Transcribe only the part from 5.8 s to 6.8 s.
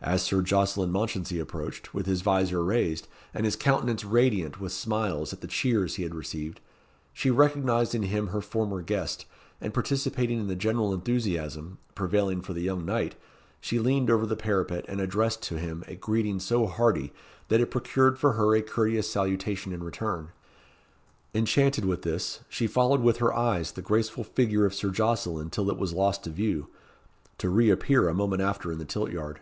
he had received,